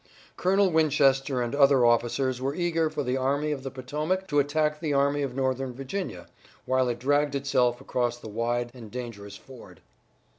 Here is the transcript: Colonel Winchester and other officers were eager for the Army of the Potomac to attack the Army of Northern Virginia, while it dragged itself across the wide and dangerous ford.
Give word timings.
Colonel 0.35 0.71
Winchester 0.71 1.43
and 1.43 1.53
other 1.53 1.85
officers 1.85 2.41
were 2.41 2.55
eager 2.55 2.89
for 2.89 3.03
the 3.03 3.17
Army 3.17 3.51
of 3.51 3.61
the 3.61 3.69
Potomac 3.69 4.25
to 4.29 4.39
attack 4.39 4.79
the 4.79 4.93
Army 4.95 5.21
of 5.21 5.35
Northern 5.35 5.73
Virginia, 5.73 6.25
while 6.65 6.89
it 6.89 6.97
dragged 6.97 7.35
itself 7.35 7.79
across 7.79 8.17
the 8.17 8.27
wide 8.27 8.71
and 8.73 8.89
dangerous 8.89 9.37
ford. 9.37 9.79